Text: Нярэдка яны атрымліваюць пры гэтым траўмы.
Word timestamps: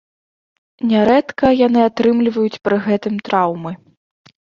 Нярэдка 0.91 1.51
яны 1.67 1.81
атрымліваюць 1.89 2.61
пры 2.69 2.79
гэтым 2.87 3.15
траўмы. 3.29 3.75